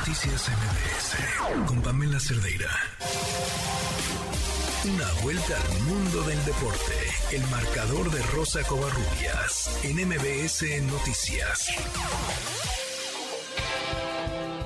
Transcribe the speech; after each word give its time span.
Noticias 0.00 0.48
MBS 0.48 1.68
con 1.68 1.82
Pamela 1.82 2.18
Cerdeira. 2.18 2.72
Una 4.88 5.04
vuelta 5.22 5.52
al 5.60 5.76
mundo 5.84 6.22
del 6.24 6.40
deporte. 6.48 6.96
El 7.36 7.44
marcador 7.52 8.08
de 8.08 8.22
Rosa 8.32 8.64
Covarrubias 8.66 9.68
en 9.84 10.00
MBS 10.08 10.64
Noticias. 10.88 11.68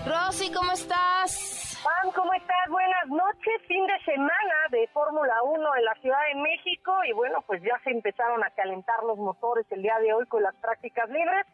Rosy, 0.06 0.52
¿cómo 0.52 0.70
estás? 0.70 1.82
Pam, 1.82 2.12
¿cómo 2.14 2.32
estás? 2.34 2.70
Buenas 2.70 3.08
noches. 3.08 3.58
Fin 3.66 3.84
de 3.88 3.98
semana 4.04 4.56
de 4.70 4.86
Fórmula 4.94 5.34
1 5.42 5.76
en 5.76 5.84
la 5.84 5.94
Ciudad 6.00 6.22
de 6.32 6.40
México 6.40 6.94
y 7.10 7.12
bueno, 7.12 7.42
pues 7.48 7.60
ya 7.60 7.74
se 7.82 7.90
empezaron 7.90 8.44
a 8.44 8.50
calentar 8.50 9.02
los 9.02 9.18
motores 9.18 9.66
el 9.70 9.82
día 9.82 9.98
de 9.98 10.14
hoy 10.14 10.26
con 10.26 10.44
las 10.44 10.54
prácticas 10.62 11.10
libres. 11.10 11.44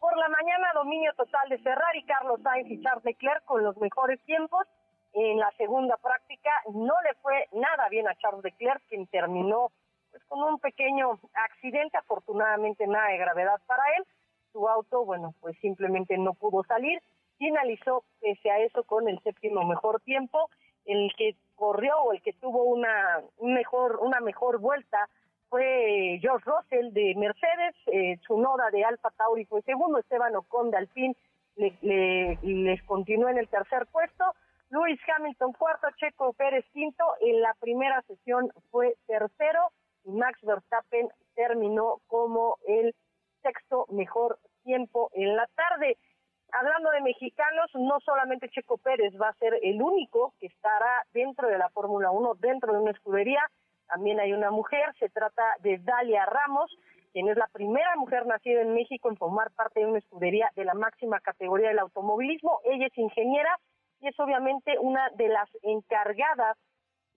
Por 0.00 0.16
la 0.16 0.28
mañana, 0.28 0.72
dominio 0.74 1.12
total 1.14 1.48
de 1.48 1.58
Ferrari, 1.58 2.04
Carlos 2.04 2.40
Sainz 2.42 2.70
y 2.70 2.82
Charles 2.82 3.04
Leclerc 3.04 3.44
con 3.44 3.62
los 3.62 3.76
mejores 3.78 4.20
tiempos. 4.24 4.66
En 5.12 5.38
la 5.38 5.50
segunda 5.52 5.96
práctica 5.96 6.50
no 6.72 6.94
le 7.02 7.14
fue 7.22 7.48
nada 7.52 7.88
bien 7.88 8.06
a 8.06 8.14
Charles 8.16 8.44
Leclerc, 8.44 8.82
quien 8.88 9.06
terminó 9.06 9.72
pues, 10.10 10.22
con 10.24 10.42
un 10.42 10.58
pequeño 10.58 11.18
accidente, 11.34 11.96
afortunadamente 11.96 12.86
nada 12.86 13.08
de 13.08 13.18
gravedad 13.18 13.60
para 13.66 13.82
él. 13.96 14.04
Su 14.52 14.68
auto, 14.68 15.04
bueno, 15.04 15.34
pues 15.40 15.56
simplemente 15.60 16.18
no 16.18 16.34
pudo 16.34 16.62
salir. 16.64 17.00
Finalizó, 17.38 18.04
pese 18.20 18.50
a 18.50 18.58
eso, 18.58 18.84
con 18.84 19.08
el 19.08 19.18
séptimo 19.20 19.64
mejor 19.64 20.00
tiempo. 20.00 20.50
El 20.84 21.12
que 21.16 21.36
corrió 21.54 21.98
o 22.02 22.12
el 22.12 22.20
que 22.22 22.34
tuvo 22.34 22.64
una, 22.64 23.22
mejor, 23.40 23.98
una 24.02 24.20
mejor 24.20 24.58
vuelta 24.58 25.08
fue 25.48 26.18
George 26.20 26.44
Russell 26.48 26.92
de 26.92 27.14
Mercedes, 27.16 27.74
eh, 27.86 28.18
Tsunoda 28.22 28.70
de 28.70 28.84
Alfa 28.84 29.10
Tauri 29.10 29.44
fue 29.44 29.62
segundo, 29.62 29.98
Esteban 29.98 30.34
Ocon 30.36 30.70
de 30.70 30.78
Alpine 30.78 31.16
le, 31.56 32.38
les 32.42 32.82
continuó 32.84 33.28
en 33.28 33.38
el 33.38 33.48
tercer 33.48 33.86
puesto, 33.86 34.24
Luis 34.70 34.98
Hamilton 35.08 35.52
cuarto, 35.52 35.86
Checo 35.96 36.32
Pérez 36.32 36.64
quinto, 36.72 37.04
en 37.20 37.40
la 37.40 37.54
primera 37.60 38.02
sesión 38.02 38.50
fue 38.70 38.96
tercero 39.06 39.70
y 40.04 40.10
Max 40.10 40.38
Verstappen 40.42 41.08
terminó 41.34 42.00
como 42.08 42.58
el 42.66 42.94
sexto 43.42 43.86
mejor 43.90 44.38
tiempo 44.64 45.10
en 45.14 45.36
la 45.36 45.46
tarde. 45.54 45.96
Hablando 46.52 46.90
de 46.90 47.00
mexicanos, 47.00 47.70
no 47.74 48.00
solamente 48.00 48.48
Checo 48.48 48.78
Pérez 48.78 49.12
va 49.20 49.28
a 49.28 49.34
ser 49.34 49.58
el 49.62 49.80
único 49.82 50.32
que 50.40 50.46
estará 50.46 51.04
dentro 51.12 51.48
de 51.48 51.58
la 51.58 51.68
Fórmula 51.70 52.10
1, 52.10 52.34
dentro 52.40 52.72
de 52.72 52.80
una 52.80 52.90
escudería, 52.92 53.42
también 53.86 54.20
hay 54.20 54.32
una 54.32 54.50
mujer, 54.50 54.94
se 54.98 55.08
trata 55.08 55.42
de 55.60 55.78
Dalia 55.78 56.26
Ramos, 56.26 56.76
quien 57.12 57.28
es 57.28 57.36
la 57.36 57.48
primera 57.48 57.96
mujer 57.96 58.26
nacida 58.26 58.60
en 58.60 58.74
México 58.74 59.08
en 59.08 59.16
formar 59.16 59.50
parte 59.52 59.80
de 59.80 59.86
una 59.86 59.98
escudería 59.98 60.50
de 60.54 60.64
la 60.64 60.74
máxima 60.74 61.20
categoría 61.20 61.68
del 61.68 61.78
automovilismo. 61.78 62.60
Ella 62.64 62.86
es 62.86 62.98
ingeniera 62.98 63.58
y 64.00 64.08
es 64.08 64.20
obviamente 64.20 64.78
una 64.78 65.08
de 65.16 65.28
las 65.28 65.48
encargadas 65.62 66.58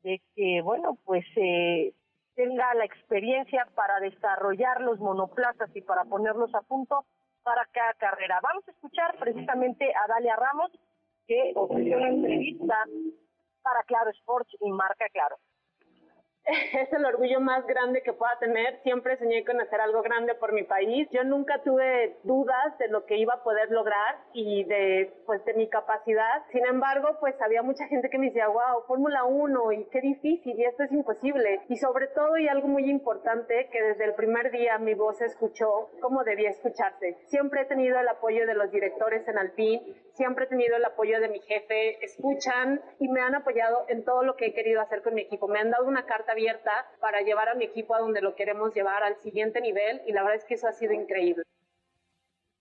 de 0.03 0.21
que, 0.35 0.61
bueno, 0.61 0.97
pues 1.03 1.25
eh, 1.35 1.93
tenga 2.35 2.73
la 2.75 2.85
experiencia 2.85 3.67
para 3.75 3.99
desarrollar 3.99 4.79
los 4.79 4.99
monoplazas 4.99 5.69
y 5.75 5.81
para 5.81 6.05
ponerlos 6.05 6.55
a 6.55 6.61
punto 6.61 7.05
para 7.43 7.65
cada 7.73 7.93
carrera. 7.95 8.39
Vamos 8.41 8.65
a 8.67 8.71
escuchar 8.71 9.17
precisamente 9.19 9.91
a 9.93 10.07
Dalia 10.07 10.35
Ramos, 10.37 10.71
que 11.27 11.51
ofreció 11.55 11.97
una 11.97 12.09
entrevista 12.09 12.85
para 13.61 13.83
Claro 13.83 14.09
Sports 14.11 14.55
y 14.61 14.71
Marca 14.71 15.05
Claro. 15.11 15.35
es 16.73 16.92
el 16.92 17.05
orgullo 17.05 17.39
más 17.39 17.66
grande 17.66 18.02
que 18.02 18.14
pueda 18.14 18.38
tener. 18.39 18.81
Siempre 18.83 19.17
soñé 19.17 19.44
con 19.45 19.59
hacer 19.61 19.81
algo 19.81 20.02
grande 20.02 20.36
por 20.36 20.53
mi 20.53 20.64
país. 20.64 21.08
Yo 21.11 21.23
nunca 21.23 21.61
tuve 21.64 22.17
dudas 22.23 22.78
de 22.80 22.88
lo 22.88 23.05
que 23.05 23.17
iba 23.17 23.33
a 23.33 23.44
poder 23.44 23.69
lograr 23.72 24.17
y 24.33 24.64
de, 24.66 25.14
pues, 25.25 25.44
de 25.45 25.53
mi 25.53 25.70
capacidad. 25.70 26.44
Sin 26.52 26.66
embargo, 26.66 27.17
pues 27.20 27.39
había 27.42 27.61
mucha 27.61 27.86
gente 27.88 28.09
que 28.09 28.17
me 28.17 28.27
decía, 28.27 28.47
wow, 28.47 28.83
Fórmula 28.88 29.23
1 29.23 29.72
y 29.73 29.86
qué 29.86 30.02
difícil 30.02 30.59
y 30.59 30.66
esto 30.66 30.83
es 30.83 30.92
imposible. 30.92 31.61
Y 31.70 31.77
sobre 31.77 32.08
todo, 32.08 32.38
y 32.38 32.47
algo 32.47 32.67
muy 32.67 32.89
importante, 32.89 33.70
que 33.71 33.82
desde 33.82 34.05
el 34.05 34.14
primer 34.15 34.52
día 34.52 34.77
mi 34.77 34.93
voz 34.93 35.21
escuchó 35.21 35.89
como 36.02 36.23
debía 36.23 36.49
escucharse. 36.49 37.17
Siempre 37.26 37.61
he 37.61 37.65
tenido 37.65 37.99
el 37.99 38.08
apoyo 38.08 38.45
de 38.45 38.55
los 38.55 38.71
directores 38.71 39.27
en 39.27 39.38
Alpine, 39.38 39.82
siempre 40.19 40.43
he 40.43 40.47
tenido 40.49 40.75
el 40.75 40.83
apoyo 40.83 41.21
de 41.21 41.30
mi 41.30 41.39
jefe, 41.39 42.03
escuchan 42.03 42.81
y 42.99 43.07
me 43.07 43.21
han 43.21 43.35
apoyado 43.35 43.85
en 43.87 44.03
todo 44.03 44.21
lo 44.23 44.35
que 44.35 44.47
he 44.47 44.53
querido 44.53 44.81
hacer 44.81 45.02
con 45.02 45.13
mi 45.13 45.21
equipo. 45.21 45.47
Me 45.47 45.59
han 45.59 45.71
dado 45.71 45.85
una 45.87 46.05
carta 46.05 46.33
abierta 46.33 46.71
para 46.99 47.21
llevar 47.21 47.47
a 47.47 47.55
mi 47.55 47.63
equipo 47.63 47.95
a 47.95 47.99
donde 47.99 48.21
lo 48.21 48.35
queremos 48.35 48.73
llevar 48.73 49.02
al 49.02 49.15
siguiente 49.21 49.61
nivel 49.61 50.02
y 50.05 50.11
la 50.11 50.23
verdad 50.23 50.35
es 50.35 50.43
que 50.43 50.55
eso 50.55 50.67
ha 50.67 50.73
sido 50.73 50.91
increíble. 50.91 51.43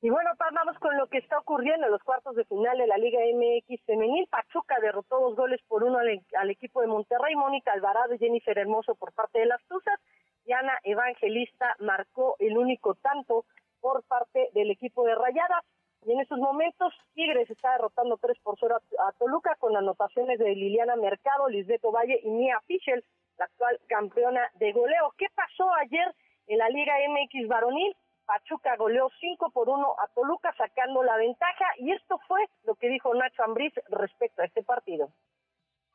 Y 0.00 0.10
bueno, 0.10 0.30
vamos 0.38 0.78
con 0.78 0.96
lo 0.96 1.08
que 1.08 1.18
está 1.18 1.36
ocurriendo 1.36 1.86
en 1.86 1.92
los 1.92 2.04
cuartos 2.04 2.36
de 2.36 2.44
final 2.44 2.78
de 2.78 2.86
la 2.86 2.96
Liga 2.96 3.18
MX 3.34 3.84
femenil. 3.84 4.28
Pachuca 4.30 4.76
derrotó 4.80 5.18
dos 5.18 5.34
goles 5.34 5.60
por 5.66 5.82
uno 5.82 5.98
al, 5.98 6.50
equipo 6.50 6.80
de 6.80 6.86
Monterrey. 6.86 7.34
Mónica 7.34 7.72
Alvarado 7.72 8.14
y 8.14 8.18
Jennifer 8.18 8.56
Hermoso 8.56 8.94
por 8.94 9.12
parte 9.12 9.40
de 9.40 9.46
las 9.46 9.60
Tuzas. 9.66 9.98
Y 10.44 10.52
Ana 10.52 10.78
Evangelista 10.84 11.74
marcó 11.80 12.36
el 12.38 12.56
único 12.56 12.94
tanto 12.94 13.44
por 13.80 14.04
parte 14.04 14.50
del 14.54 14.70
equipo 14.70 15.04
de 15.04 15.16
Rayadas. 15.16 15.64
Y 16.08 16.12
en 16.12 16.20
estos 16.20 16.38
momentos, 16.38 16.94
Tigres 17.12 17.50
está 17.50 17.72
derrotando 17.72 18.16
3 18.16 18.38
por 18.42 18.56
0 18.58 18.80
a, 18.98 19.12
Toluca 19.18 19.56
con 19.56 19.76
anotaciones 19.76 20.38
de 20.38 20.54
Liliana 20.54 20.96
Mercado, 20.96 21.50
Lisbeto 21.50 21.92
Valle 21.92 22.18
y 22.22 22.30
Mia 22.30 22.58
Fischel, 22.66 23.04
la 23.36 23.44
actual 23.44 23.78
campeona 23.90 24.40
de 24.54 24.72
goleo. 24.72 25.12
¿Qué 25.18 25.26
pasó 25.34 25.70
ayer 25.74 26.14
en 26.46 26.56
la 26.56 26.70
Liga 26.70 26.94
MX 27.10 27.46
varonil? 27.48 27.94
Pachuca 28.24 28.76
goleó 28.76 29.10
5 29.20 29.50
por 29.50 29.68
1 29.68 29.96
a 29.98 30.08
Toluca 30.14 30.54
sacando 30.56 31.02
la 31.02 31.18
ventaja 31.18 31.66
y 31.76 31.92
esto 31.92 32.18
fue 32.26 32.40
lo 32.64 32.74
que 32.76 32.88
dijo 32.88 33.12
Nacho 33.12 33.42
Ambriz 33.42 33.74
respecto 33.90 34.40
a 34.40 34.46
este 34.46 34.62
partido. 34.62 35.12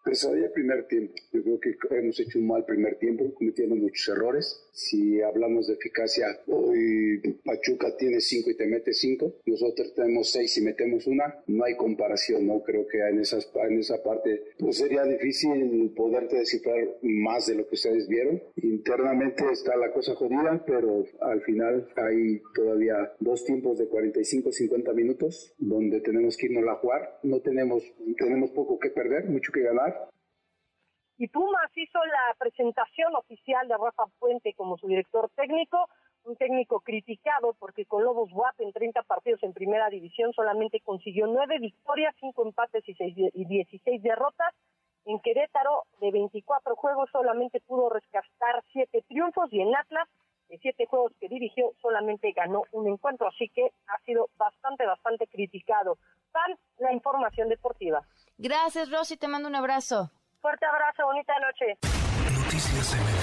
Hoy 0.06 0.44
el 0.44 0.52
primer 0.52 0.86
tiempo. 0.88 1.14
Yo 1.32 1.42
creo 1.42 1.60
que 1.60 1.76
hemos 1.98 2.20
hecho 2.20 2.38
un 2.38 2.48
mal 2.48 2.66
primer 2.66 3.00
tiempo, 3.00 3.34
cometiendo 3.34 3.76
muchos 3.76 4.10
errores. 4.10 4.70
Si 4.74 5.22
hablamos 5.22 5.68
de 5.68 5.76
eficacia, 5.76 6.28
hoy 6.74 7.40
Pachuca 7.46 7.96
tiene 7.98 8.20
cinco 8.20 8.50
y 8.50 8.58
te 8.58 8.66
mete 8.66 8.94
cinco. 8.94 9.36
Nosotros 9.46 9.94
tenemos 9.94 10.32
seis 10.32 10.58
y 10.58 10.62
metemos 10.62 11.08
una. 11.08 11.44
No 11.48 11.64
hay 11.64 11.76
comparación, 11.76 12.48
¿no? 12.48 12.62
Creo 12.64 12.88
que 12.88 13.00
en, 13.00 13.20
esas, 13.20 13.52
en 13.56 13.80
esa 13.80 14.02
parte 14.04 14.44
pues 14.60 14.78
sería 14.78 15.04
difícil 15.04 15.94
poderte 15.96 16.38
descifrar 16.38 16.88
más 17.02 17.48
de 17.48 17.56
lo 17.56 17.68
que 17.68 17.76
ustedes 17.76 18.08
vieron. 18.08 18.42
Internamente 18.56 19.44
está 19.52 19.76
la 19.78 19.92
cosa 19.92 20.16
jodida, 20.16 20.64
pero 20.66 21.06
al 21.22 21.42
final 21.42 21.88
hay 21.96 22.42
todavía 22.56 23.14
dos 23.20 23.46
tiempos 23.46 23.78
de 23.78 23.90
45-50 23.90 24.94
minutos 24.94 25.54
donde 25.58 26.02
tenemos 26.02 26.38
que 26.38 26.48
irnos 26.48 26.68
a 26.68 26.76
jugar. 26.76 27.20
No 27.24 27.42
tenemos, 27.42 27.84
tenemos 28.18 28.52
poco 28.52 28.80
que 28.80 28.90
perder, 28.90 29.26
mucho 29.26 29.52
que 29.52 29.62
ganar 29.62 30.10
y 31.18 31.28
Pumas 31.28 31.72
hizo 31.76 32.00
la 32.06 32.36
presentación 32.38 33.16
oficial 33.16 33.68
de 33.68 33.76
Rafa 33.78 34.06
Puente 34.20 34.54
como 34.56 34.78
su 34.78 34.88
director 34.88 35.30
técnico, 35.36 35.78
un 36.26 36.36
técnico 36.36 36.80
criticado 36.82 37.54
porque 37.60 37.86
con 37.86 38.04
Lobos 38.04 38.30
WAP 38.32 38.62
en 38.62 38.72
30 38.72 39.04
partidos 39.04 39.44
en 39.44 39.54
primera 39.54 39.90
división 39.90 40.34
solamente 40.34 40.80
consiguió 40.82 41.28
9 41.28 41.60
victorias, 41.60 42.16
5 42.20 42.46
empates 42.46 42.88
y, 42.88 42.94
6, 42.96 43.16
y 43.34 43.46
16 43.46 44.02
derrotas. 44.02 44.54
En 45.06 45.20
Querétaro, 45.20 45.84
de 46.00 46.12
24 46.12 46.76
juegos, 46.76 47.10
solamente 47.12 47.60
pudo 47.60 47.90
rescatar 47.90 48.64
7 48.72 49.04
triunfos 49.08 49.52
y 49.52 49.62
en 49.62 49.76
Atlas, 49.76 50.08
de 50.48 50.58
7 50.60 50.86
juegos 50.86 51.12
que 51.20 51.28
dirigió, 51.28 51.74
solamente 51.82 52.32
ganó 52.32 52.64
un 52.72 52.88
encuentro. 52.88 53.28
Así 53.28 53.50
que 53.50 53.72
ha 53.88 54.00
sido 54.06 54.30
bastante, 54.38 54.86
bastante 54.86 55.28
criticado. 55.28 55.98
Tal 56.32 56.58
la 56.78 56.94
información 56.94 57.50
deportiva. 57.50 58.02
Gracias, 58.38 58.90
Rosy. 58.90 59.18
Te 59.18 59.28
mando 59.28 59.50
un 59.50 59.56
abrazo. 59.56 60.10
Fuerte 60.42 60.66
abrazo, 60.66 61.06
bonita 61.06 61.34
noche. 61.40 61.78
Noticias 62.44 63.23